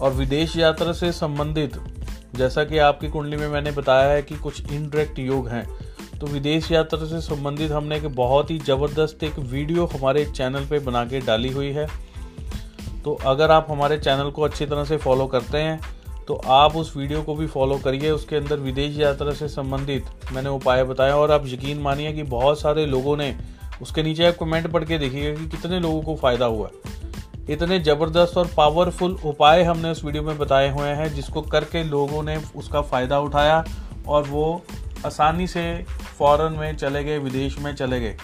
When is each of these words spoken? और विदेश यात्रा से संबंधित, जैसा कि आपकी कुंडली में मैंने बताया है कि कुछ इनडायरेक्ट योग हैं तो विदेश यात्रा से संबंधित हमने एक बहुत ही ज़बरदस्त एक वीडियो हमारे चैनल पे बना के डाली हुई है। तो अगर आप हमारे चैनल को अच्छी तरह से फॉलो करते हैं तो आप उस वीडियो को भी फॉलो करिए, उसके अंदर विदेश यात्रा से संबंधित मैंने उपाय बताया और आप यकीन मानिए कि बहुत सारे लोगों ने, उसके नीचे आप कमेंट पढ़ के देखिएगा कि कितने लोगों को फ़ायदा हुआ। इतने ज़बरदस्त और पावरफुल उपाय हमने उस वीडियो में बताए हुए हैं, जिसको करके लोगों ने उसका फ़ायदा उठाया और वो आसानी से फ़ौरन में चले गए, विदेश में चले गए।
और 0.00 0.12
विदेश 0.12 0.56
यात्रा 0.56 0.92
से 0.92 1.12
संबंधित, 1.12 1.76
जैसा 2.34 2.64
कि 2.64 2.78
आपकी 2.80 3.08
कुंडली 3.08 3.36
में 3.36 3.48
मैंने 3.48 3.70
बताया 3.72 4.10
है 4.10 4.22
कि 4.22 4.36
कुछ 4.36 4.60
इनडायरेक्ट 4.62 5.18
योग 5.18 5.48
हैं 5.48 5.66
तो 6.20 6.26
विदेश 6.26 6.70
यात्रा 6.72 7.06
से 7.06 7.20
संबंधित 7.20 7.70
हमने 7.70 7.96
एक 7.96 8.06
बहुत 8.16 8.50
ही 8.50 8.58
ज़बरदस्त 8.58 9.22
एक 9.24 9.38
वीडियो 9.38 9.86
हमारे 9.88 10.24
चैनल 10.26 10.66
पे 10.66 10.78
बना 10.80 11.04
के 11.04 11.20
डाली 11.20 11.52
हुई 11.52 11.70
है। 11.72 11.86
तो 13.04 13.14
अगर 13.26 13.50
आप 13.50 13.66
हमारे 13.70 13.98
चैनल 13.98 14.30
को 14.30 14.42
अच्छी 14.42 14.66
तरह 14.66 14.84
से 14.84 14.96
फॉलो 14.98 15.26
करते 15.26 15.58
हैं 15.58 15.80
तो 16.26 16.34
आप 16.46 16.76
उस 16.76 16.96
वीडियो 16.96 17.22
को 17.22 17.34
भी 17.34 17.46
फॉलो 17.46 17.78
करिए, 17.78 18.10
उसके 18.10 18.36
अंदर 18.36 18.56
विदेश 18.58 18.98
यात्रा 18.98 19.32
से 19.32 19.48
संबंधित 19.48 20.32
मैंने 20.32 20.48
उपाय 20.50 20.84
बताया 20.84 21.16
और 21.16 21.30
आप 21.30 21.46
यकीन 21.46 21.78
मानिए 21.78 22.12
कि 22.12 22.22
बहुत 22.24 22.60
सारे 22.60 22.86
लोगों 22.86 23.16
ने, 23.16 23.34
उसके 23.82 24.02
नीचे 24.02 24.26
आप 24.26 24.36
कमेंट 24.40 24.66
पढ़ 24.66 24.84
के 24.84 24.98
देखिएगा 24.98 25.40
कि 25.40 25.48
कितने 25.48 25.80
लोगों 25.80 26.02
को 26.02 26.16
फ़ायदा 26.16 26.46
हुआ। 26.46 26.68
इतने 27.48 27.78
ज़बरदस्त 27.78 28.36
और 28.36 28.50
पावरफुल 28.56 29.16
उपाय 29.24 29.62
हमने 29.62 29.90
उस 29.90 30.04
वीडियो 30.04 30.22
में 30.22 30.38
बताए 30.38 30.68
हुए 30.70 30.88
हैं, 30.88 31.12
जिसको 31.14 31.42
करके 31.42 31.82
लोगों 31.84 32.22
ने 32.22 32.36
उसका 32.56 32.80
फ़ायदा 32.82 33.18
उठाया 33.20 33.64
और 34.08 34.24
वो 34.24 34.62
आसानी 35.06 35.46
से 35.46 35.62
फ़ौरन 36.18 36.52
में 36.52 36.76
चले 36.76 37.04
गए, 37.04 37.18
विदेश 37.18 37.58
में 37.58 37.74
चले 37.74 38.00
गए। 38.00 38.16